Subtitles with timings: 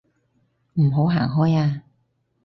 [0.79, 1.83] 唔好行開啊